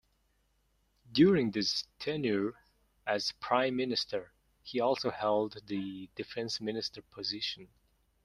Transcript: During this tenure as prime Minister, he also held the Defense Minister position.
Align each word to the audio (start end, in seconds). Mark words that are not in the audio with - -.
During 1.11 1.51
this 1.51 1.83
tenure 1.99 2.55
as 3.05 3.33
prime 3.33 3.75
Minister, 3.75 4.33
he 4.63 4.79
also 4.79 5.11
held 5.11 5.59
the 5.67 6.09
Defense 6.15 6.59
Minister 6.59 7.03
position. 7.03 7.67